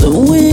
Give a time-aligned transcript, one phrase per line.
[0.00, 0.49] the wind.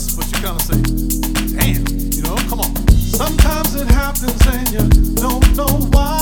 [0.00, 0.80] disgust, but you kind of say,
[1.56, 2.88] damn, you know, come on.
[2.98, 6.19] Sometimes it happens and you don't know why.